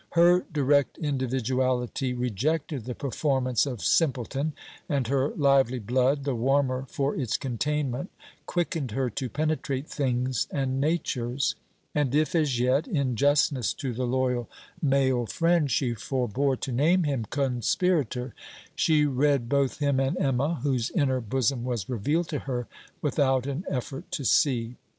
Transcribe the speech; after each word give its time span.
Her 0.13 0.45
direct 0.51 0.97
individuality 0.97 2.11
rejected 2.11 2.85
the 2.85 2.95
performance 2.95 3.67
of 3.67 3.83
simpleton, 3.83 4.53
and 4.89 5.05
her 5.05 5.29
lively 5.37 5.77
blood, 5.77 6.23
the 6.23 6.33
warmer 6.33 6.87
for 6.89 7.15
its 7.15 7.37
containment 7.37 8.09
quickened 8.47 8.89
her 8.93 9.11
to 9.11 9.29
penetrate 9.29 9.87
things 9.87 10.47
and 10.49 10.81
natures; 10.81 11.53
and 11.93 12.15
if 12.15 12.33
as 12.33 12.59
yet, 12.59 12.87
in 12.87 13.15
justness 13.15 13.75
to 13.75 13.93
the 13.93 14.07
loyal 14.07 14.49
male 14.81 15.27
friend, 15.27 15.69
she 15.69 15.93
forbore 15.93 16.55
to 16.61 16.71
name 16.71 17.03
him 17.03 17.25
conspirator, 17.25 18.33
she 18.73 19.05
read 19.05 19.47
both 19.49 19.77
him 19.77 19.99
and 19.99 20.17
Emma, 20.17 20.61
whose 20.63 20.89
inner 20.95 21.21
bosom 21.21 21.63
was 21.63 21.87
revealed 21.87 22.27
to 22.29 22.39
her, 22.39 22.65
without 23.03 23.45
an 23.45 23.65
effort 23.69 24.09
to 24.09 24.25
see. 24.25 24.77